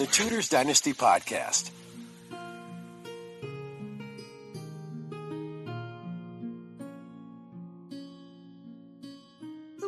[0.00, 1.70] The Tudors Dynasty Podcast.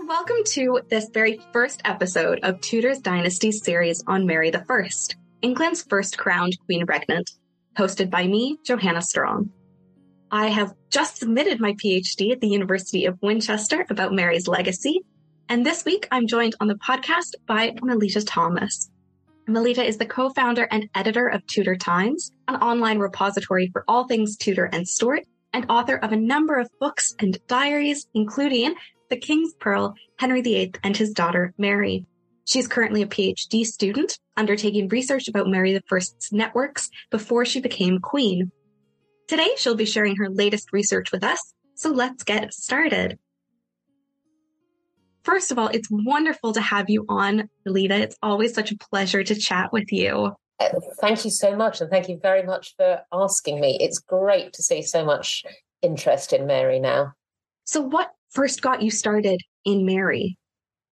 [0.06, 4.88] Welcome to this very first episode of Tudors Dynasty series on Mary I,
[5.40, 7.30] England's first crowned queen regnant,
[7.78, 9.48] hosted by me, Johanna Strong.
[10.30, 15.00] I have just submitted my PhD at the University of Winchester about Mary's legacy,
[15.48, 18.90] and this week I'm joined on the podcast by Melita Thomas.
[19.48, 24.36] Melita is the co-founder and editor of Tudor Times, an online repository for all things
[24.36, 28.74] Tudor and Stuart, and author of a number of books and diaries, including
[29.10, 32.06] The King's Pearl, Henry VIII and his daughter Mary.
[32.44, 38.52] She's currently a PhD student, undertaking research about Mary I's networks before she became queen.
[39.26, 43.18] Today, she'll be sharing her latest research with us, so let's get started.
[45.24, 47.96] First of all, it's wonderful to have you on, Melita.
[47.96, 50.32] It's always such a pleasure to chat with you.
[50.58, 50.68] Uh,
[51.00, 51.80] thank you so much.
[51.80, 53.78] And thank you very much for asking me.
[53.80, 55.44] It's great to see so much
[55.80, 57.12] interest in Mary now.
[57.64, 60.36] So, what first got you started in Mary?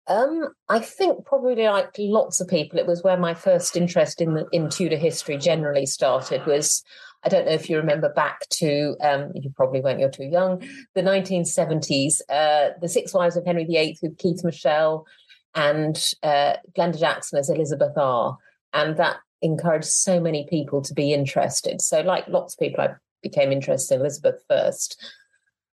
[0.08, 4.36] Um, I think probably like lots of people, it was where my first interest in
[4.36, 6.46] the, in Tudor history generally started.
[6.46, 6.84] Was
[7.28, 10.62] I don't know if you remember back to, um, you probably weren't, you're too young,
[10.96, 15.06] the 1970s, uh, The Six Wives of Henry VIII with Keith Michell
[15.54, 18.38] and uh, Glenda Jackson as Elizabeth R.
[18.72, 21.82] And that encouraged so many people to be interested.
[21.82, 24.98] So, like lots of people, I became interested in Elizabeth first.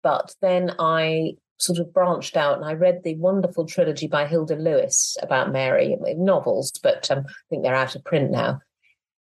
[0.03, 4.57] But then I sort of branched out and I read the wonderful trilogy by Hilda
[4.57, 8.61] Lewis about Mary, novels, but um, I think they're out of print now.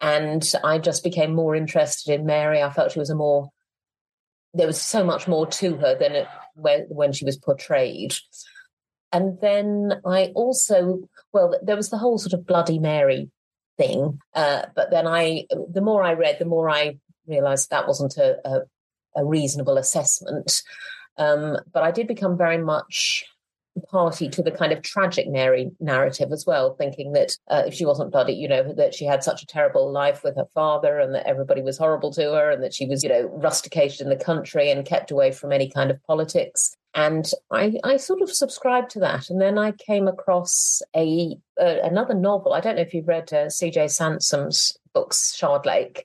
[0.01, 2.63] And I just became more interested in Mary.
[2.63, 3.51] I felt she was a more,
[4.55, 8.15] there was so much more to her than it, when, she was portrayed.
[9.13, 13.31] And then I also, well, there was the whole sort of Bloody Mary
[13.77, 14.19] thing.
[14.35, 18.37] Uh, but then I, the more I read, the more I realized that wasn't a,
[18.45, 18.61] a,
[19.17, 20.63] a reasonable assessment.
[21.17, 23.25] Um, but I did become very much
[23.89, 27.87] party to the kind of tragic Mary narrative as well, thinking that uh, if she
[27.87, 31.15] wasn't bloody, you know, that she had such a terrible life with her father and
[31.15, 34.17] that everybody was horrible to her and that she was, you know, rusticated in the
[34.17, 36.77] country and kept away from any kind of politics.
[36.95, 39.31] And I, I sort of subscribed to that.
[39.31, 42.53] And then I came across a uh, another novel.
[42.53, 43.87] I don't know if you've read uh, C.J.
[43.87, 46.03] Sansom's books, Shardlake.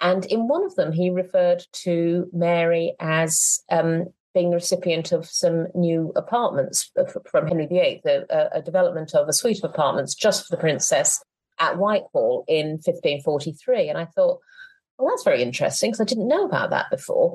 [0.00, 4.06] And in one of them, he referred to Mary as um,
[4.38, 6.92] being the recipient of some new apartments
[7.28, 11.20] from Henry VIII, a, a development of a suite of apartments just for the princess
[11.58, 13.88] at Whitehall in 1543.
[13.88, 14.38] And I thought,
[14.96, 17.34] well, that's very interesting because I didn't know about that before.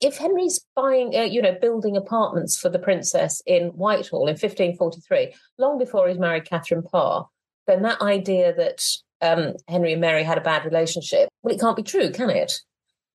[0.00, 5.32] If Henry's buying, uh, you know, building apartments for the princess in Whitehall in 1543,
[5.58, 7.28] long before he's married Catherine Parr,
[7.68, 8.82] then that idea that
[9.22, 12.54] um, Henry and Mary had a bad relationship, well, it can't be true, can it?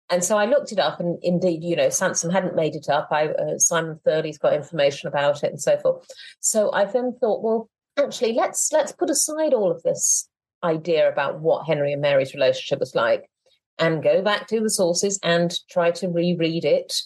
[0.09, 3.09] And so I looked it up, and indeed, you know, Sansom hadn't made it up.
[3.11, 6.07] I, uh, Simon Thurley's got information about it, and so forth.
[6.39, 10.27] So I then thought, well, actually, let's let's put aside all of this
[10.63, 13.29] idea about what Henry and Mary's relationship was like,
[13.77, 17.01] and go back to the sources and try to reread it,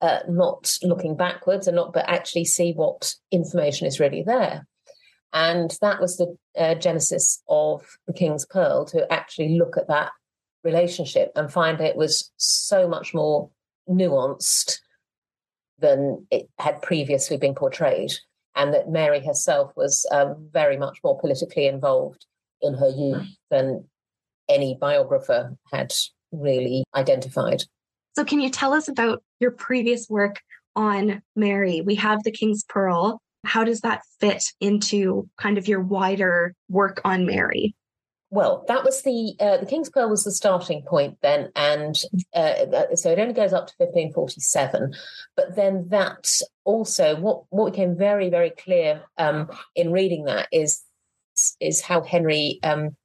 [0.00, 4.64] uh, not looking backwards, and not but actually see what information is really there.
[5.32, 10.12] And that was the uh, genesis of the King's Pearl to actually look at that
[10.64, 13.50] relationship and find it was so much more
[13.88, 14.78] nuanced
[15.78, 18.12] than it had previously been portrayed,
[18.54, 22.26] and that Mary herself was uh, very much more politically involved
[22.60, 23.84] in her youth than
[24.48, 25.92] any biographer had
[26.30, 27.64] really identified.
[28.14, 30.40] So, can you tell us about your previous work
[30.76, 31.80] on Mary?
[31.80, 37.00] We have The King's Pearl, how does that fit into kind of your wider work
[37.04, 37.74] on Mary?
[38.32, 41.94] Well, that was the uh, the King's Pearl was the starting point then, and
[42.32, 44.94] uh, so it only goes up to 1547.
[45.36, 50.80] But then that also what what became very very clear um, in reading that is
[51.60, 52.96] is how Henry um,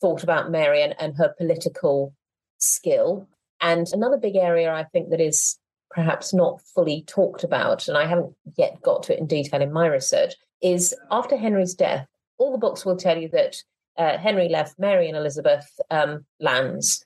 [0.00, 2.12] thought about Mary and, and her political
[2.58, 3.28] skill.
[3.60, 5.60] And another big area I think that is
[5.92, 9.72] perhaps not fully talked about, and I haven't yet got to it in detail in
[9.72, 13.62] my research, is after Henry's death, all the books will tell you that
[13.96, 17.04] uh, Henry left Mary and Elizabeth um, lands.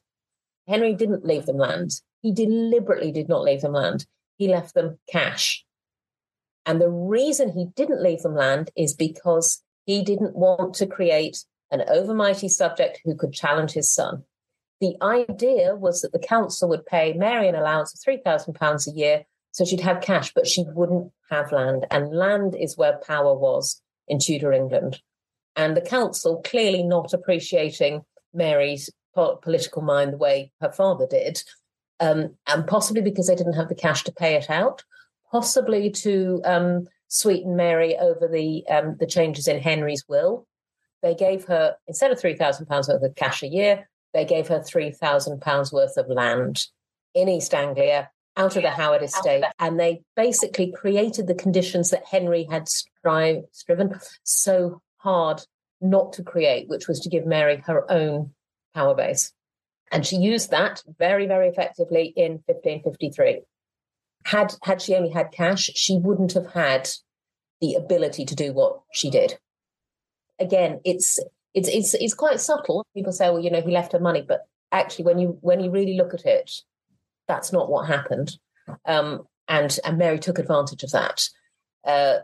[0.69, 1.91] Henry didn't leave them land.
[2.23, 4.07] He deliberately did not leave them land.
[4.37, 5.65] He left them cash.
[6.65, 11.45] And the reason he didn't leave them land is because he didn't want to create
[11.71, 14.25] an overmighty subject who could challenge his son.
[14.81, 19.25] The idea was that the council would pay Mary an allowance of £3,000 a year
[19.57, 21.87] so she'd have cash, but she wouldn't have land.
[21.91, 25.01] And land is where power was in Tudor England
[25.57, 31.43] and the council clearly not appreciating Mary's political mind the way her father did,
[32.01, 34.85] um, and possibly because they didn't have the cash to pay it out,
[35.31, 40.47] possibly to um, sweeten Mary over the um, the changes in Henry's will.
[41.03, 44.49] They gave her instead of three thousand pounds worth of cash a year, they gave
[44.49, 46.67] her three thousand pounds worth of land
[47.15, 52.05] in East Anglia out of the Howard estate, and they basically created the conditions that
[52.05, 55.41] Henry had strive, striven so hard
[55.81, 58.33] not to create, which was to give Mary her own
[58.75, 59.33] power base.
[59.93, 63.43] And she used that very, very effectively in 1553.
[64.25, 66.89] Had, had she only had cash, she wouldn't have had
[67.61, 69.39] the ability to do what she did.
[70.41, 71.21] Again, it's
[71.55, 72.85] it's it's it's quite subtle.
[72.95, 74.41] People say, well, you know, he left her money, but
[74.73, 76.51] actually, when you when you really look at it,
[77.29, 78.37] that's not what happened.
[78.85, 81.29] Um, and and Mary took advantage of that.
[81.87, 82.19] Uh,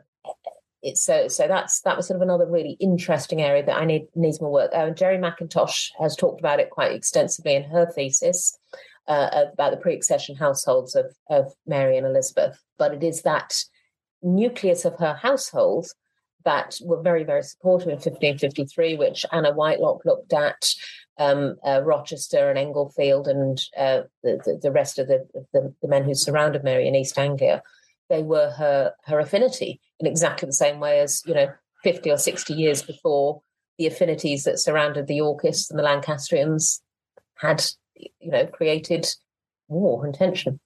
[0.94, 4.40] so so that's that was sort of another really interesting area that I need needs
[4.40, 4.70] more work.
[4.74, 8.58] Uh, Jeri McIntosh has talked about it quite extensively in her thesis
[9.06, 12.58] uh, about the pre-accession households of of Mary and Elizabeth.
[12.78, 13.62] But it is that
[14.22, 15.86] nucleus of her household
[16.44, 20.74] that were very very supportive in 1553, which Anna Whitelock looked at.
[21.18, 25.86] Um, uh, Rochester and Englefield and uh, the, the, the rest of the, the, the
[25.86, 27.62] men who surrounded Mary in East Anglia
[28.12, 31.48] they were her her affinity in exactly the same way as you know
[31.82, 33.42] 50 or 60 years before
[33.78, 36.82] the affinities that surrounded the Yorkists and the Lancastrians
[37.36, 37.64] had
[37.96, 39.08] you know created
[39.68, 40.60] war and tension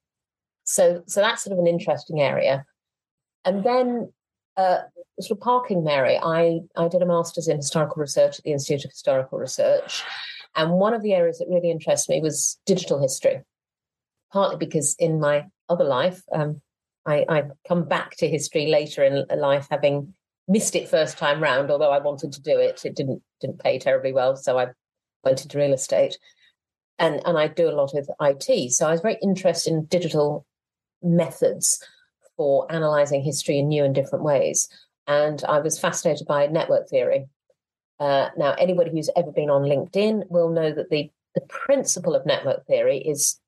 [0.65, 2.65] so so that's sort of an interesting area
[3.45, 4.13] and then
[4.57, 4.79] uh,
[5.21, 8.85] sort of parking Mary, I, I did a master's in historical research at the Institute
[8.85, 10.03] of Historical Research.
[10.55, 13.43] And one of the areas that really interested me was digital history,
[14.33, 16.63] partly because in my other life, um,
[17.07, 20.15] I, I come back to history later in life, having
[20.49, 21.71] missed it first time round.
[21.71, 24.69] Although I wanted to do it, it didn't didn't pay terribly well, so I
[25.25, 26.19] went into real estate,
[26.99, 28.73] and and I do a lot of IT.
[28.73, 30.47] So I was very interested in digital
[31.03, 31.83] methods
[32.37, 34.69] for analyzing history in new and different ways,
[35.07, 37.27] and I was fascinated by network theory.
[37.99, 42.27] Uh, now, anybody who's ever been on LinkedIn will know that the the principle of
[42.27, 43.39] network theory is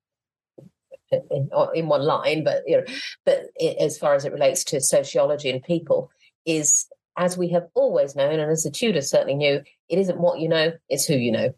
[1.10, 2.84] in, in one line, but you know,
[3.24, 3.46] but
[3.80, 6.10] as far as it relates to sociology and people,
[6.46, 10.40] is as we have always known, and as the Tudors certainly knew, it isn't what
[10.40, 11.54] you know; it's who you know.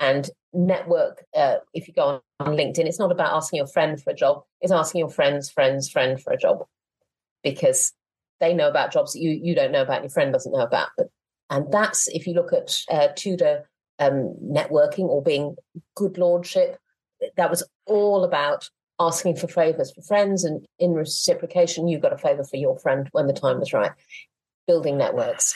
[0.00, 4.10] And network, uh, if you go on LinkedIn, it's not about asking your friend for
[4.10, 6.64] a job; it's asking your friend's friend's friend for a job,
[7.42, 7.92] because
[8.40, 10.88] they know about jobs that you you don't know about, your friend doesn't know about.
[10.96, 11.08] But
[11.50, 13.68] and that's if you look at uh, Tudor
[13.98, 15.56] um, networking or being
[15.94, 16.78] good lordship,
[17.36, 22.18] that was all about asking for favors for friends, and in reciprocation, you got a
[22.18, 23.92] favor for your friend when the time was right.
[24.66, 25.54] Building networks.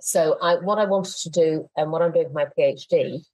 [0.00, 3.24] So, I, what I wanted to do, and what I'm doing for my PhD,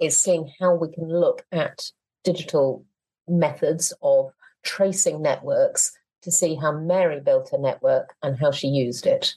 [0.00, 1.90] is seeing how we can look at
[2.24, 2.84] digital
[3.26, 4.30] methods of
[4.62, 9.34] tracing networks to see how Mary built a network and how she used it.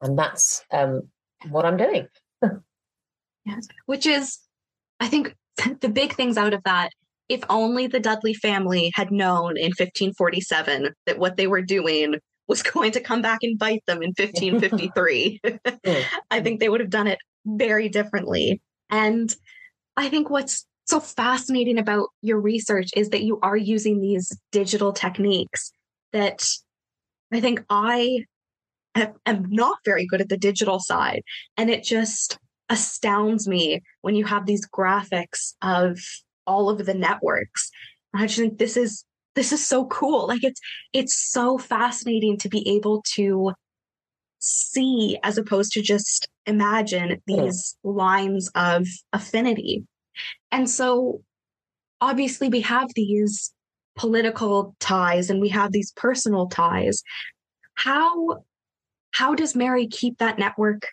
[0.00, 1.08] And that's um,
[1.50, 2.08] what I'm doing.
[3.44, 4.38] yes, which is,
[5.00, 5.36] I think,
[5.80, 6.92] the big things out of that
[7.28, 12.16] if only the Dudley family had known in 1547 that what they were doing
[12.46, 15.40] was going to come back and bite them in 1553,
[16.30, 18.60] I think they would have done it very differently.
[18.90, 19.34] And
[19.96, 24.92] I think what's so fascinating about your research is that you are using these digital
[24.92, 25.70] techniques
[26.12, 26.48] that
[27.32, 28.24] I think I
[28.94, 31.22] am not very good at the digital side.
[31.58, 32.38] And it just
[32.70, 35.98] astounds me when you have these graphics of
[36.48, 37.70] all of the networks.
[38.14, 40.26] I just think this is this is so cool.
[40.26, 40.60] Like it's
[40.92, 43.52] it's so fascinating to be able to
[44.40, 49.84] see as opposed to just imagine these lines of affinity.
[50.50, 51.22] And so
[52.00, 53.52] obviously we have these
[53.96, 57.02] political ties and we have these personal ties.
[57.74, 58.44] How
[59.12, 60.86] how does Mary keep that network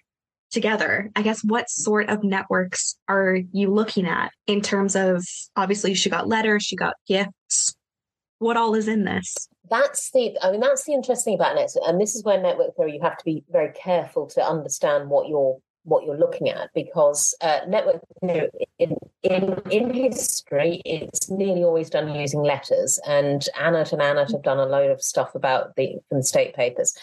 [0.56, 1.12] together?
[1.16, 5.24] I guess what sort of networks are you looking at in terms of
[5.56, 7.76] obviously she got letters, she got gifts.
[8.40, 9.48] What all is in this?
[9.70, 11.72] That's the I mean that's the interesting about it.
[11.86, 15.28] And this is where network theory you have to be very careful to understand what
[15.28, 21.64] you're what you're looking at because uh, network theory in, in in history it's nearly
[21.64, 25.76] always done using letters and Ahnert and Ahnert have done a load of stuff about
[25.76, 26.96] the from state papers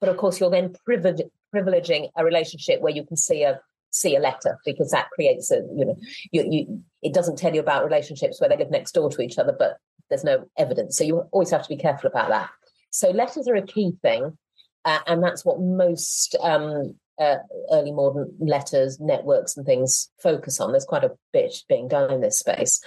[0.00, 1.22] but of course, you're then privilege,
[1.56, 3.60] privileging a relationship where you can see a
[3.90, 5.96] see a letter because that creates a you know
[6.30, 9.38] you, you it doesn't tell you about relationships where they live next door to each
[9.38, 10.96] other, but there's no evidence.
[10.98, 12.50] So you always have to be careful about that.
[12.90, 14.36] So letters are a key thing,
[14.84, 17.36] uh, and that's what most um, uh,
[17.72, 20.72] early modern letters, networks, and things focus on.
[20.72, 22.80] There's quite a bit being done in this space.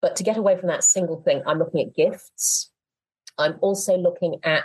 [0.00, 2.70] But to get away from that single thing, I'm looking at gifts.
[3.38, 4.64] I'm also looking at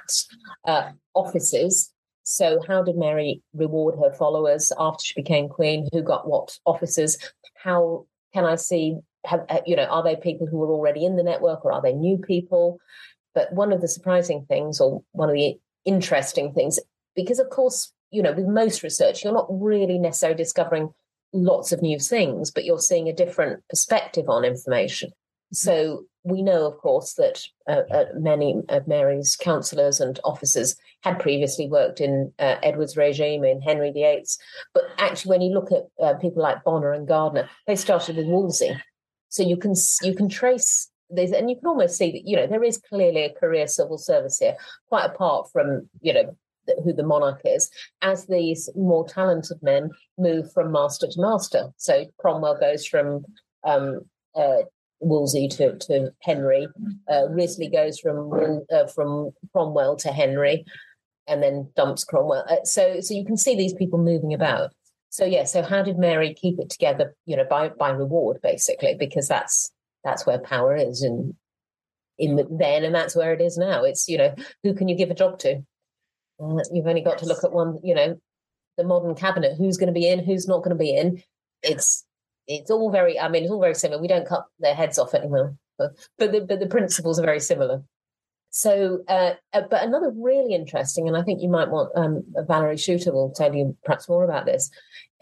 [0.66, 1.92] uh, offices.
[2.30, 5.88] So, how did Mary reward her followers after she became queen?
[5.94, 7.18] Who got what offices?
[7.56, 8.98] How can I see?
[9.24, 11.82] Have, uh, you know, are they people who were already in the network, or are
[11.82, 12.80] they new people?
[13.34, 16.82] But one of the surprising things, or one of the interesting things,
[17.16, 20.94] because of course, you know, with most research, you're not really necessarily discovering
[21.32, 25.12] lots of new things, but you're seeing a different perspective on information.
[25.54, 31.20] So we know, of course, that uh, uh, many of Mary's councillors and officers had
[31.20, 34.38] previously worked in uh, Edward's regime, in Henry VIII's.
[34.74, 38.28] But actually, when you look at uh, people like Bonner and Gardiner, they started with
[38.28, 38.76] Wolsey.
[39.30, 42.48] So you can you can trace this, and you can almost see that you know
[42.48, 44.56] there is clearly a career civil service here,
[44.90, 46.36] quite apart from you know
[46.84, 47.70] who the monarch is,
[48.02, 51.70] as these more talented men move from master to master.
[51.78, 53.26] So Cromwell goes from
[53.64, 54.02] um,
[54.36, 54.64] uh,
[55.00, 56.68] Wolsey to, to Henry.
[57.12, 60.66] Uh, Wriothesley goes from uh, from Cromwell to Henry,
[61.28, 62.46] and then dumps Cromwell.
[62.50, 64.72] Uh, so so you can see these people moving about.
[65.10, 65.46] So yeah.
[65.46, 67.16] So how did Mary keep it together?
[67.26, 69.72] You know, by by reward basically, because that's
[70.04, 71.36] that's where power is in
[72.18, 73.84] in then, and that's where it is now.
[73.84, 75.64] It's you know who can you give a job to?
[76.40, 77.80] Uh, you've only got to look at one.
[77.84, 78.20] You know,
[78.78, 79.58] the modern cabinet.
[79.58, 80.24] Who's going to be in?
[80.24, 81.22] Who's not going to be in?
[81.62, 82.06] It's
[82.48, 84.02] it's all very i mean it's all very similar.
[84.02, 87.40] We don't cut their heads off anymore but but the, but the principles are very
[87.40, 87.84] similar.
[88.50, 92.76] So uh, uh, but another really interesting and i think you might want um, valerie
[92.76, 94.72] Schutte will tell you perhaps more about this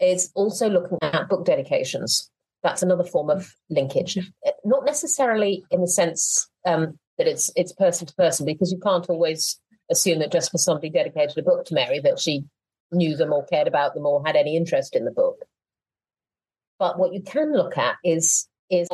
[0.00, 2.30] is also looking at book dedications.
[2.62, 4.16] That's another form of linkage.
[4.46, 8.78] Uh, not necessarily in the sense um, that it's it's person to person because you
[8.78, 12.44] can't always assume that just for somebody dedicated a book to mary that she
[12.92, 15.44] knew them or cared about them or had any interest in the book
[16.78, 18.88] but what you can look at is is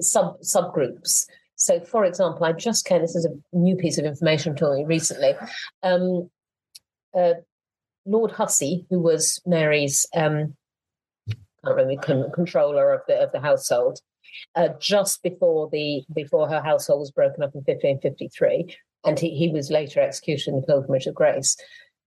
[0.00, 1.26] sub subgroups.
[1.56, 3.02] So, for example, I just came.
[3.02, 5.34] This is a new piece of information to me recently.
[5.82, 6.30] Um,
[7.16, 7.34] uh,
[8.06, 10.54] Lord Hussey, who was Mary's um,
[11.64, 13.98] I don't remember, con- controller of the of the household,
[14.54, 19.48] uh, just before the before her household was broken up in 1553, and he, he
[19.48, 21.56] was later executed in the Pilgrimage of Grace.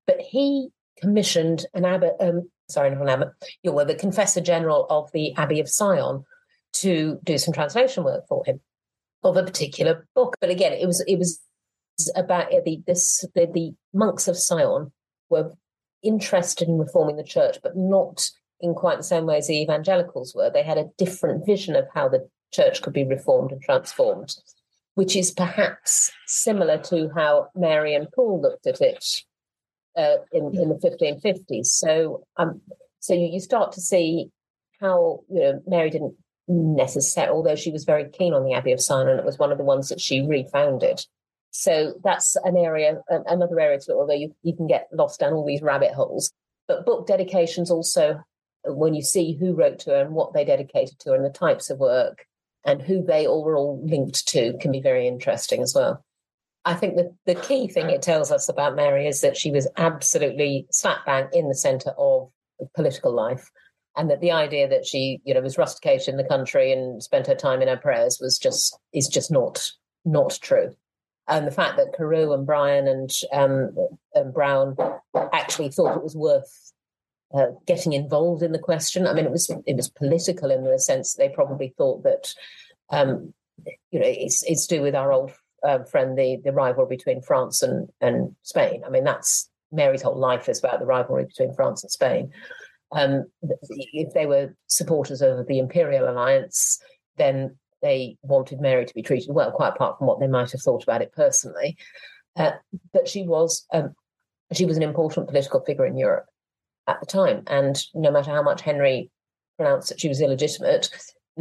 [0.07, 3.31] But he commissioned an abbot, um, sorry, not an
[3.63, 6.23] you were the confessor general of the Abbey of Syon
[6.73, 8.59] to do some translation work for him
[9.23, 10.35] of a particular book.
[10.41, 11.39] But again, it was it was
[12.15, 14.91] about the this the, the monks of Syon
[15.29, 15.53] were
[16.03, 20.33] interested in reforming the church, but not in quite the same way as the evangelicals
[20.35, 20.49] were.
[20.49, 24.35] They had a different vision of how the church could be reformed and transformed,
[24.95, 29.23] which is perhaps similar to how Mary and Pole looked at it
[29.97, 31.67] uh, in, in the 1550s.
[31.67, 32.61] So, um,
[32.99, 34.29] so you, you start to see
[34.79, 36.15] how you know Mary didn't
[36.47, 39.51] necessarily, although she was very keen on the Abbey of Syon, and it was one
[39.51, 41.05] of the ones that she refounded.
[41.51, 43.99] So that's an area, another area to look.
[43.99, 46.31] Although you, you can get lost down all these rabbit holes,
[46.67, 48.21] but book dedications also,
[48.63, 51.29] when you see who wrote to her and what they dedicated to her and the
[51.29, 52.25] types of work
[52.63, 56.03] and who they all were all linked to, can be very interesting as well.
[56.63, 59.67] I think the, the key thing it tells us about Mary is that she was
[59.77, 62.29] absolutely slap bang in the centre of
[62.75, 63.49] political life.
[63.97, 67.27] And that the idea that she, you know, was rusticated in the country and spent
[67.27, 69.69] her time in her prayers was just is just not
[70.05, 70.73] not true.
[71.27, 73.75] And the fact that Carew and Bryan and um,
[74.13, 74.77] and Browne
[75.33, 76.71] actually thought it was worth
[77.33, 79.07] uh, getting involved in the question.
[79.07, 82.33] I mean, it was it was political in the sense they probably thought that
[82.91, 83.33] um,
[83.91, 85.31] you know it's it's to do with our old
[85.63, 88.83] uh, friend the the rivalry between France and and Spain.
[88.85, 92.31] I mean, that's Mary's whole life is about the rivalry between France and Spain.
[92.91, 96.79] Um, if they were supporters of the imperial alliance,
[97.17, 100.61] then they wanted Mary to be treated well, quite apart from what they might have
[100.61, 101.77] thought about it personally.
[102.35, 102.51] Uh,
[102.93, 103.93] but she was um,
[104.53, 106.25] she was an important political figure in Europe
[106.87, 109.09] at the time, and no matter how much Henry
[109.57, 110.89] pronounced that she was illegitimate,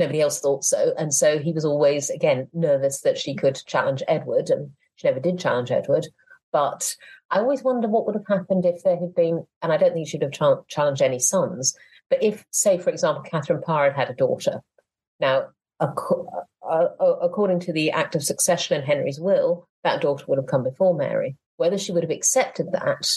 [0.01, 4.03] nobody else thought so, and so he was always again nervous that she could challenge
[4.09, 6.09] Edward, and she never did challenge Edward.
[6.53, 6.97] But
[7.31, 10.09] I always wonder what would have happened if there had been, and I don't think
[10.09, 11.77] she'd have challenged any sons,
[12.09, 14.61] but if, say, for example, Catherine Parr had had a daughter.
[15.21, 15.93] Now, uh,
[16.69, 16.87] uh,
[17.23, 20.95] according to the Act of Succession in Henry's will, that daughter would have come before
[20.95, 21.37] Mary.
[21.57, 23.09] Whether she would have accepted that,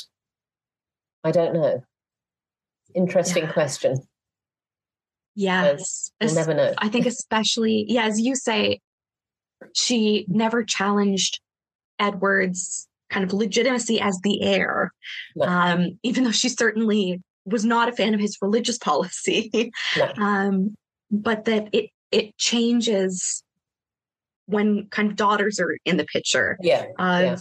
[1.24, 1.84] I don't know.
[2.94, 3.52] Interesting yeah.
[3.52, 3.98] question.
[5.36, 6.12] Yes.
[6.22, 6.74] Never know.
[6.78, 8.80] I think, especially, yeah, as you say,
[9.74, 11.40] she never challenged
[12.00, 14.92] Edward's kind of legitimacy as the heir,
[15.36, 15.46] no.
[15.46, 19.72] um, even though she certainly was not a fan of his religious policy.
[19.98, 20.12] No.
[20.18, 20.75] um,
[21.12, 23.44] but that it it changes
[24.46, 26.58] when kind of daughters are in the picture.
[26.62, 26.86] Yeah.
[27.00, 27.38] Of, yeah.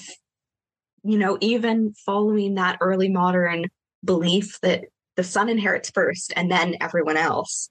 [1.04, 3.66] you know, even following that early modern
[4.04, 4.84] belief that
[5.16, 7.68] the son inherits first and then everyone else.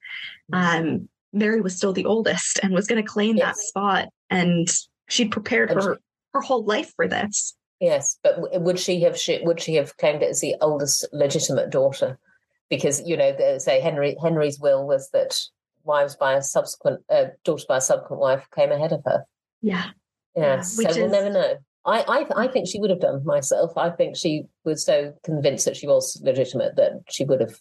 [0.54, 0.86] Mm-hmm.
[0.94, 3.46] Um, Mary was still the oldest and was going to claim yes.
[3.46, 4.68] that spot, and
[5.08, 5.98] she'd prepared her
[6.34, 7.56] her whole life for this.
[7.80, 11.70] Yes, but would she have she, would she have claimed it as the oldest legitimate
[11.70, 12.20] daughter?
[12.70, 15.40] Because you know, say Henry Henry's will was that
[15.84, 19.24] wives by a subsequent uh, daughter by a subsequent wife came ahead of her.
[19.62, 19.88] Yeah.
[20.36, 20.58] Yeah.
[20.58, 20.98] yeah so is...
[20.98, 21.56] we'll never know.
[21.86, 23.78] I, I I think she would have done myself.
[23.78, 27.60] I think she was so convinced that she was legitimate that she would have.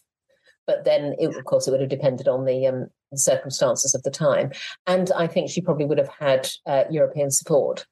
[0.67, 4.11] But then, it, of course, it would have depended on the um, circumstances of the
[4.11, 4.51] time,
[4.85, 7.85] and I think she probably would have had uh, European support.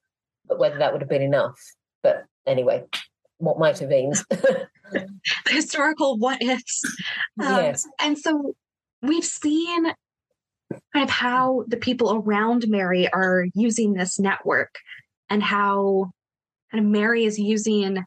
[0.47, 1.59] But whether that would have been enough,
[2.03, 2.83] but anyway,
[3.39, 4.11] what might have been.
[4.29, 4.67] the
[5.47, 6.83] historical what ifs.
[7.41, 7.87] Um, yes.
[8.01, 8.53] And so
[9.01, 9.85] we've seen
[10.93, 14.75] kind of how the people around Mary are using this network
[15.29, 16.11] and how
[16.71, 18.03] kind of Mary is using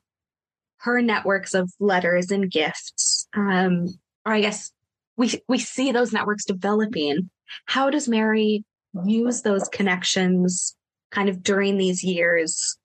[0.78, 3.28] her networks of letters and gifts.
[3.36, 3.86] Um,
[4.24, 4.72] or I guess
[5.16, 7.30] we we see those networks developing.
[7.66, 8.64] How does Mary
[9.04, 10.76] use those connections
[11.10, 12.76] kind of during these years?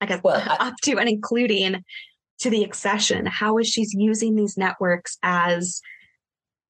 [0.00, 1.84] I guess well, I, up to and including
[2.40, 3.26] to the accession.
[3.26, 5.80] How is she's using these networks as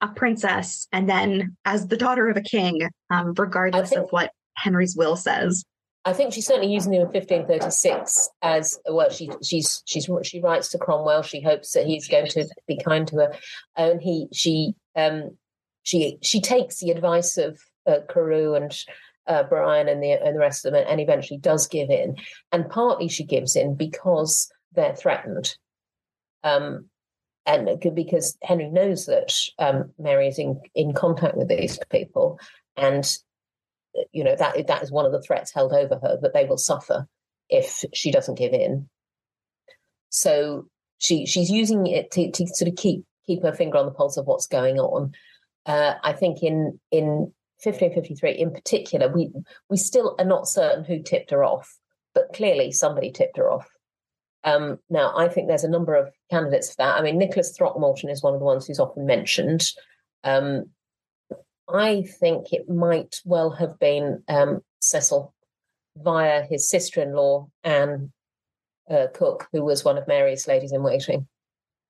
[0.01, 4.31] a princess and then as the daughter of a king, um, regardless think, of what
[4.57, 5.65] Henry's will says.
[6.07, 9.11] I think she's certainly using him in 1536 as well.
[9.11, 11.23] She she's she's she writes to Cromwell.
[11.23, 13.33] She hopes that he's going to be kind to her,
[13.75, 15.37] and he she um
[15.83, 18.73] she she takes the advice of uh, Carew and
[19.27, 22.15] uh, Bryan and the and the rest of them, and eventually does give in.
[22.53, 25.57] And partly she gives in because they're threatened.
[26.45, 26.87] Um,
[27.47, 32.39] and because Henry knows that um, Mary is in, in contact with these people,
[32.77, 33.05] and
[34.13, 36.59] you know that that is one of the threats held over her that they will
[36.59, 37.07] suffer
[37.49, 38.89] if she doesn't give in.
[40.09, 40.67] So
[40.99, 44.17] she she's using it to, to sort of keep keep her finger on the pulse
[44.17, 45.13] of what's going on.
[45.65, 47.33] Uh, I think in in
[47.63, 49.31] 1553 in particular, we
[49.69, 51.77] we still are not certain who tipped her off,
[52.15, 53.69] but clearly somebody tipped her off.
[54.45, 56.97] Um, now, I think there's a number of candidates for that.
[56.97, 59.73] I mean, Nicholas Throckmorton is one of the ones who's often mentioned.
[60.23, 60.67] Um,
[61.69, 65.35] I think it might well have been um, Cecil
[65.97, 68.13] via his sister in law, Anne
[68.89, 71.27] uh, Cooke, who was one of Mary's ladies in waiting.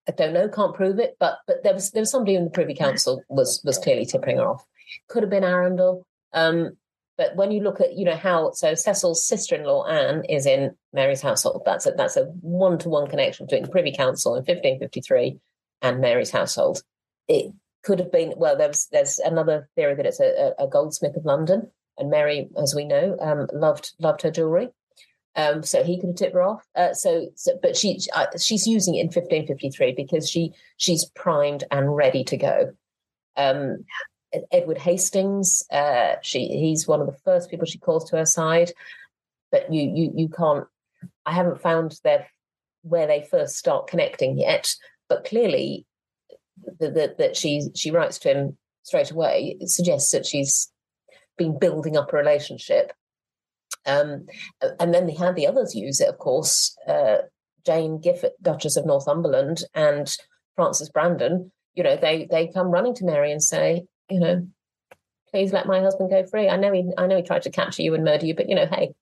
[0.08, 2.50] I don't know, can't prove it, but but there was there was somebody in the
[2.50, 4.64] Privy Council was was clearly tipping her off.
[5.08, 6.06] Could have been Arundel.
[6.32, 6.76] Um,
[7.18, 11.22] but when you look at, you know, how so Cecil's sister-in-law Anne is in Mary's
[11.22, 11.62] household.
[11.64, 15.38] That's a that's a one-to-one connection between the Privy Council in 1553
[15.82, 16.82] and Mary's household.
[17.26, 17.52] It
[17.86, 18.56] could have been well.
[18.56, 22.84] There's there's another theory that it's a, a goldsmith of London, and Mary, as we
[22.84, 24.68] know, um, loved loved her jewelry.
[25.36, 26.66] Um, so he could have tipped her off.
[26.74, 31.62] Uh, so, so, but she uh, she's using it in 1553 because she she's primed
[31.70, 32.72] and ready to go.
[33.36, 33.84] Um,
[34.50, 35.62] Edward Hastings.
[35.70, 38.72] Uh, she he's one of the first people she calls to her side,
[39.52, 40.66] but you you you can't.
[41.24, 42.26] I haven't found their
[42.82, 44.74] where they first start connecting yet,
[45.08, 45.86] but clearly
[46.80, 50.70] that that she she writes to him straight away suggests that she's
[51.36, 52.92] been building up a relationship.
[53.84, 54.26] Um,
[54.80, 56.76] and then they had the others use it, of course.
[56.88, 57.18] Uh,
[57.64, 60.16] Jane Guildford, Duchess of Northumberland, and
[60.54, 61.52] Frances Brandon.
[61.74, 64.46] You know, they they come running to Mary and say, you know,
[65.30, 66.48] please let my husband go free.
[66.48, 68.54] I know he, I know he tried to capture you and murder you, but you
[68.54, 68.94] know, hey,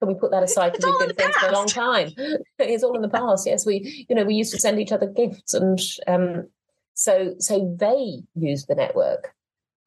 [0.00, 2.10] can we put that aside because we've been friends for a long time?
[2.58, 3.46] it's all in the past.
[3.46, 6.48] Yes, we, you know, we used to send each other gifts, and um,
[6.94, 9.34] so so they used the network.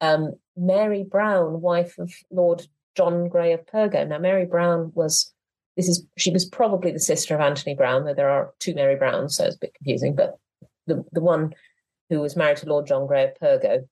[0.00, 2.66] Um, Mary Brown, wife of Lord
[2.96, 4.06] John Grey of Pyrgo.
[4.06, 5.32] Now, Mary Brown was
[5.76, 8.96] this is she was probably the sister of Anthony Brown, though there are two Mary
[8.96, 10.14] Browns, so it's a bit confusing.
[10.14, 10.38] But
[10.86, 11.54] the the one
[12.08, 13.88] who was married to Lord John Grey of Pyrgo.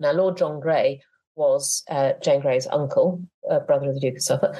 [0.00, 1.02] Now, Lord John Grey
[1.34, 4.56] was uh, Jane Grey's uncle, uh, brother of the Duke of Suffolk.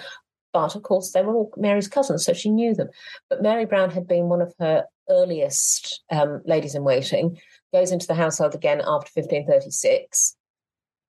[0.53, 2.89] But of course, they were all Mary's cousins, so she knew them.
[3.29, 7.39] But Mary Brown had been one of her earliest um, ladies in waiting,
[7.73, 10.37] goes into the household again after 1536,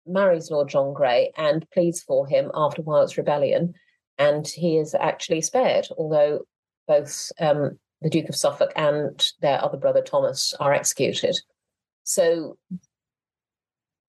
[0.06, 3.74] marries Lord John Grey, and pleads for him after Wyatt's rebellion.
[4.18, 6.40] And he is actually spared, although
[6.88, 11.36] both um, the Duke of Suffolk and their other brother Thomas are executed.
[12.04, 12.56] So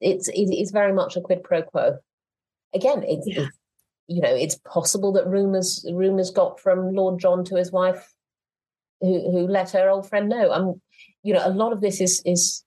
[0.01, 1.97] it's it's very much a quid pro quo.
[2.73, 3.43] Again, it's, Yeah.
[3.43, 3.57] it's
[4.07, 8.11] you know it's possible that rumors rumors got from Lord John to his wife,
[9.01, 10.51] who who let her old friend know.
[10.51, 10.81] I'm,
[11.23, 12.63] you know, a lot of this is is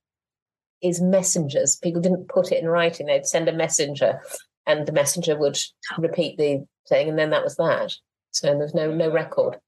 [0.83, 1.77] is messengers.
[1.77, 4.21] People didn't put it in writing; they'd send a messenger,
[4.67, 5.59] and the messenger would
[5.99, 7.93] repeat the thing, and then that was that.
[8.31, 9.59] So there's no no record.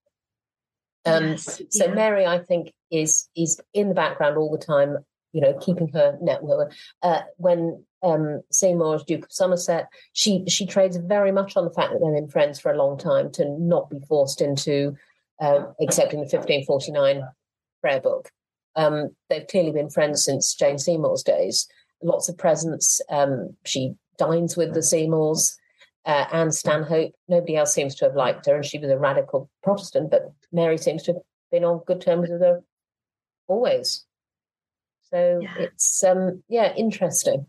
[1.07, 1.95] Um, Yes, so yeah.
[1.95, 4.99] Mary, I think, is is in the background all the time,
[5.33, 6.73] you know, keeping her network.
[7.03, 11.71] Uh, when um, Seymour is Duke of Somerset, she she trades very much on the
[11.71, 14.97] fact that they've been friends for a long time to not be forced into
[15.41, 17.23] um, in the 1549
[17.81, 18.31] prayer book.
[18.77, 21.67] Um, they've clearly been friends since Jane Seymour's days.
[22.03, 23.01] Lots of presents.
[23.09, 25.57] Um, she dines with the Seymours.
[26.07, 29.49] Uh, Anne Stanhope, nobody else seems to have liked her, and she was a radical
[29.63, 32.63] Protestant, but Mary seems to have been on good terms with her
[33.49, 34.05] always.
[35.11, 35.55] So Yeah.
[35.59, 37.47] it's um yeah, interesting.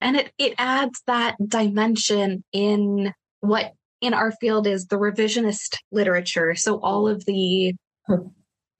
[0.00, 6.54] and it it adds that dimension in what in our field is the revisionist literature.
[6.54, 7.74] So all of the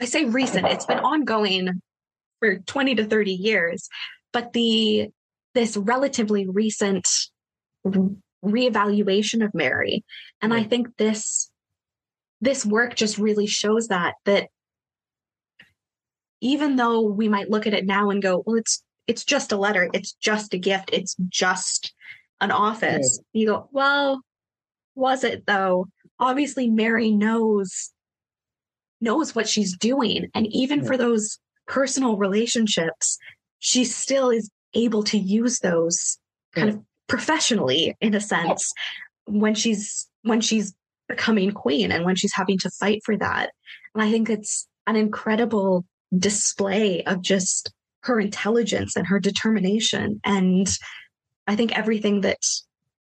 [0.00, 1.80] i say recent it's been ongoing
[2.40, 3.88] for 20 to 30 years
[4.32, 5.08] but the
[5.54, 7.06] this relatively recent
[8.44, 10.04] reevaluation of mary.
[10.42, 11.50] And i think this
[12.40, 14.48] this work just really shows that that
[16.40, 19.56] even though we might look at it now and go well it's it's just a
[19.56, 21.94] letter it's just a gift it's just
[22.40, 24.20] an office you go well
[24.94, 25.86] was it though?
[26.18, 27.90] Obviously mary knows
[29.00, 30.28] knows what she's doing.
[30.34, 30.86] And even Yeah.
[30.86, 33.18] for those personal relationships
[33.58, 36.18] she still is able to use those
[36.54, 38.72] kind of professionally in a sense
[39.26, 40.74] when she's when she's
[41.08, 43.50] becoming queen and when she's having to fight for that.
[43.94, 45.84] And i think it's an incredible
[46.18, 50.20] display of just her intelligence and her determination.
[50.24, 50.66] And
[51.46, 52.38] i think everything that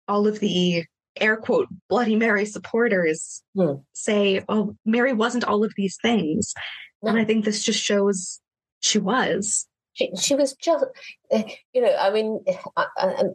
[0.09, 0.85] all of the
[1.21, 3.75] air quote bloody mary supporters Hmm.
[3.93, 6.55] say oh mary wasn't all of these things
[7.03, 8.41] and i think this just shows
[8.81, 10.85] she was She, she was just,
[11.31, 11.43] eh,
[11.75, 12.43] you know, I mean,
[12.77, 12.87] I,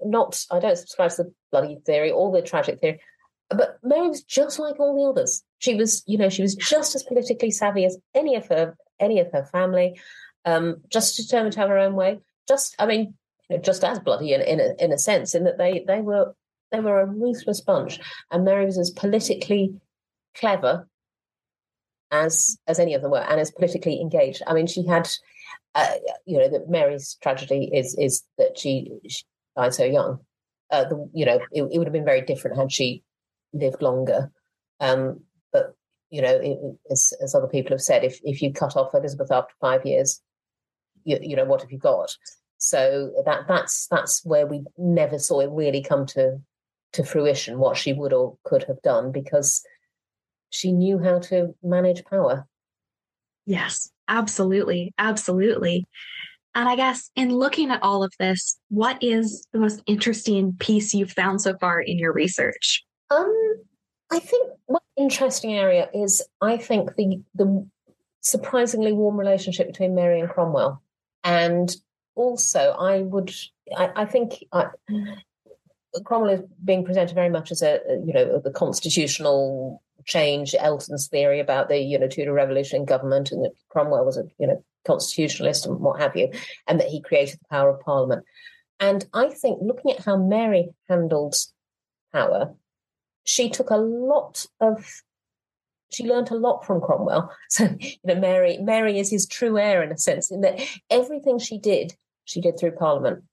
[0.06, 3.02] not, I don't subscribe to the bloody theory or the tragic theory,
[3.50, 5.44] but Mary was just like all the others.
[5.60, 9.20] She was, you know, she was just as politically savvy as any of her, any
[9.20, 10.00] of her family,
[10.46, 12.20] um, just determined to have her own way.
[12.48, 13.14] Just, I mean,
[13.50, 16.00] you know, just as bloody in, in a, in a sense, in that they, they
[16.02, 16.34] were,
[16.72, 18.00] they were a ruthless bunch,
[18.32, 19.76] and Mary was as politically
[20.36, 20.88] clever
[22.12, 24.42] as as any of them were, and as politically engaged.
[24.48, 25.10] I mean, she had
[25.76, 29.24] uh, you know that Mary's tragedy is is that she, she
[29.56, 30.20] died so young.
[30.72, 33.04] Uh, the, you know, it, it would have been very different had she
[33.54, 34.32] lived longer.
[34.80, 35.22] Um,
[35.54, 35.76] but
[36.10, 36.58] you know, it,
[36.92, 40.22] as, as other people have said, if if you cut off Elizabeth after five years,
[41.04, 42.16] you, you know what have you got?
[42.58, 46.42] So that that's that's where we never saw it really come to
[46.96, 49.64] to fruition what she would or could have done because
[50.50, 52.48] she knew how to manage power.
[53.46, 54.94] Yes, absolutely.
[54.98, 55.86] Absolutely.
[56.56, 60.94] And I guess in looking at all of this, what is the most interesting piece
[60.94, 62.84] you've found so far in your research?
[63.12, 63.56] Um,
[64.10, 67.68] I think one interesting area is I think the the
[68.22, 70.82] surprisingly warm relationship between Mary and Cromwell,
[71.24, 71.76] and
[72.16, 73.34] also I would
[73.76, 74.68] I, I think I,
[76.04, 81.40] Cromwell is being presented very much as a you know the constitutional change Elton's theory
[81.40, 85.66] about the you know Tudor Revolution government and that Cromwell was a you know constitutionalist
[85.66, 86.32] and what have you,
[86.68, 88.24] and that he created the power of Parliament.
[88.80, 91.36] And I think looking at how Mary handled
[92.14, 92.54] power,
[93.24, 95.02] she took a lot of
[95.92, 97.32] she learned a lot from Cromwell.
[97.50, 101.40] So, you know, Mary Mary is his true heir in a sense, in that everything
[101.40, 103.24] she did, she did through Parliament.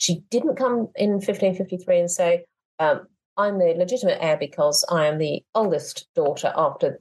[0.00, 2.46] She didn't come in 1553 and say,
[2.78, 7.00] um, I'm the legitimate heir because I am the oldest daughter after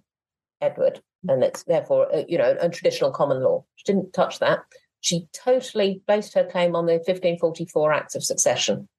[0.59, 3.63] Edward, and it's therefore, uh, you know, a traditional common law.
[3.77, 4.59] She didn't touch that.
[4.99, 8.89] She totally based her claim on the 1544 Acts of Succession.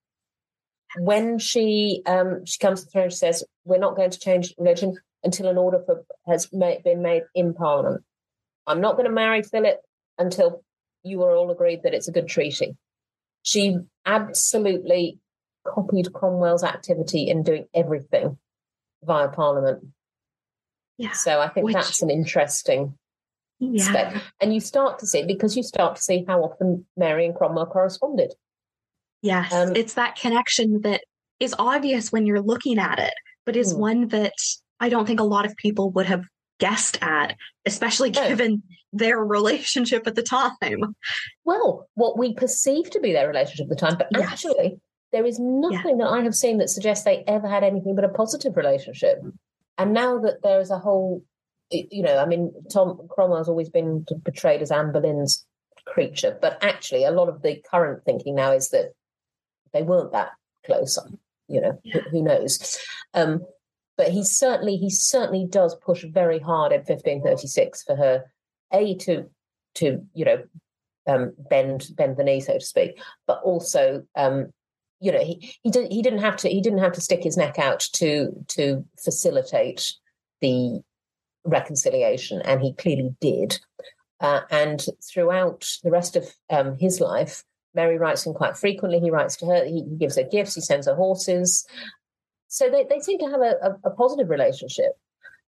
[0.97, 4.55] When she um, she comes to the throne, she says, "We're not going to change
[4.57, 8.03] religion until an order for, has made, been made in Parliament.
[8.67, 9.79] I'm not going to marry Philip
[10.19, 10.65] until
[11.03, 12.79] you are all agreed that it's a good treaty."
[13.43, 13.77] She
[14.07, 15.19] absolutely
[15.67, 18.39] copied Cromwell's activity in doing everything
[19.03, 19.85] via Parliament.
[20.99, 21.13] Yeah.
[21.13, 22.99] So I think Which- that's an interesting
[23.59, 23.83] Yeah.
[23.85, 24.25] aspect.
[24.41, 27.67] And you start to see because you start to see how often Mary and Cromwell
[27.67, 28.35] corresponded.
[29.23, 29.53] Yes.
[29.53, 31.03] Um, it's that connection that
[31.39, 33.15] is obvious when you're looking at it,
[33.47, 33.81] but is Hmm.
[33.81, 34.33] one that
[34.79, 36.25] I don't think a lot of people would have
[36.61, 38.29] guessed at, especially No.
[38.29, 40.95] given their relationship at the time.
[41.45, 44.33] Well, what we perceive to be their relationship at the time, but Yes.
[44.33, 44.81] actually,
[45.13, 48.09] there is nothing that I have seen that suggests they ever had anything but a
[48.09, 49.19] positive relationship.
[49.79, 51.23] And now that there is a whole,
[51.71, 55.47] you know, I mean, Tom Cromwell's always been portrayed as Anne Boleyn's
[55.87, 58.93] creature, but actually, a lot of the current thinking now is that
[59.73, 60.31] they weren't that
[60.67, 60.99] close.
[61.49, 62.79] You know, who, who knows?
[63.15, 63.45] Um,
[64.01, 68.33] but he certainly, he certainly does push very hard in 1536 for her,
[68.73, 69.29] a to
[69.75, 70.43] to you know
[71.07, 74.55] um, bend bend the knee, so to speak, but also um,
[75.01, 77.37] you know he he, did, he didn't have to he didn't have to stick his
[77.37, 79.93] neck out to to facilitate
[80.41, 80.81] the
[81.45, 83.61] reconciliation, and he clearly did.
[84.19, 88.99] Uh, and throughout the rest of um, his life, Mary writes him quite frequently.
[88.99, 89.67] He writes to her.
[89.67, 90.55] He gives her gifts.
[90.55, 91.67] He sends her horses.
[92.51, 94.99] So they, they seem to have a, a, a positive relationship,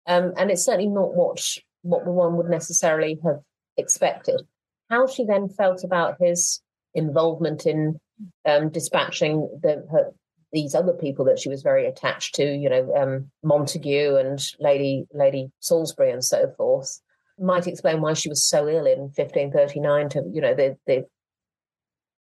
[0.06, 1.44] um, and it's certainly not what
[1.82, 3.40] what one would necessarily have
[3.76, 4.40] expected.
[4.88, 6.60] How she then felt about his
[6.94, 7.98] involvement in
[8.46, 10.12] um, dispatching the, her,
[10.52, 15.06] these other people that she was very attached to, you know, um, Montague and Lady
[15.12, 17.00] Lady Salisbury and so forth,
[17.36, 20.08] might explain why she was so ill in 1539.
[20.10, 21.04] To you know, the the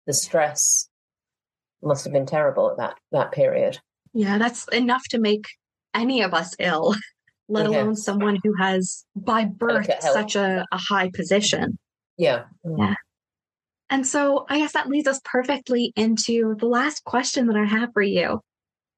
[0.08, 0.88] the stress
[1.84, 3.78] must have been terrible at that that period.
[4.14, 5.46] Yeah, that's enough to make
[5.94, 6.94] any of us ill,
[7.48, 7.82] let Yeah.
[7.82, 10.02] alone someone who has, by birth, health.
[10.02, 11.78] such a, a high position.
[12.16, 12.94] Yeah, Yeah.
[13.90, 17.90] And so I guess that leads us perfectly into the last question that I have
[17.92, 18.40] for you.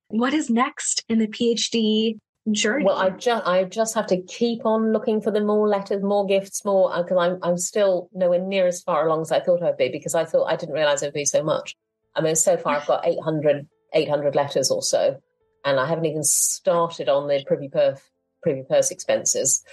[0.09, 2.17] What is next in the PhD
[2.53, 2.85] journey?
[2.85, 6.27] Well, I just I just have to keep on looking for the more letters, more
[6.27, 9.65] gifts, more uh, because I'm I'm still nowhere near as far along as I thought
[9.65, 11.75] I'd be because I thought I didn't realize it'd be so much.
[12.15, 15.21] I mean, so far I've got 800, 800 letters or so,
[15.65, 18.01] and I haven't even started on the privy purse
[18.43, 19.65] privy purse expenses.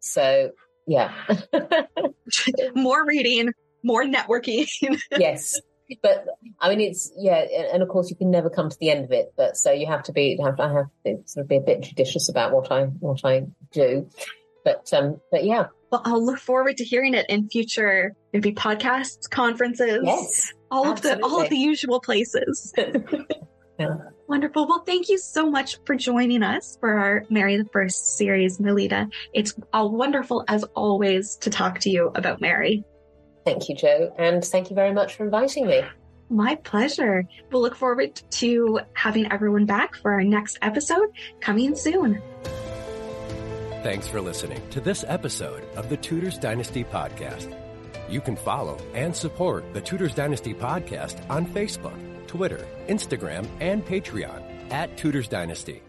[0.00, 0.50] So
[0.86, 1.12] yeah,
[2.74, 3.52] more reading,
[3.82, 4.66] more networking.
[5.18, 5.60] yes.
[6.02, 6.26] But
[6.60, 9.12] I mean, it's yeah, and of course you can never come to the end of
[9.12, 9.32] it.
[9.36, 11.82] But so you have to be, have I have to sort of be a bit
[11.82, 14.08] judicious about what I what I do.
[14.64, 19.30] But um, but yeah, well, I'll look forward to hearing it in future maybe podcasts,
[19.30, 20.52] conferences, yes.
[20.72, 22.74] all of the all of the usual places.
[23.78, 23.96] Yeah.
[24.28, 24.66] Wonderful.
[24.66, 29.08] Well, thank you so much for joining us for our Mary the First series, Melita.
[29.32, 32.84] It's all wonderful as always to talk to you about Mary.
[33.44, 35.82] Thank you, Joe, and thank you very much for inviting me.
[36.28, 37.24] My pleasure.
[37.52, 41.08] We'll look forward to having everyone back for our next episode
[41.40, 42.20] coming soon.
[43.84, 47.56] Thanks for listening to this episode of the Tudors Dynasty Podcast.
[48.08, 51.96] You can follow and support the Tudors Dynasty Podcast on Facebook,
[52.36, 55.80] Twitter, Instagram, and Patreon at Tudors Dynasty.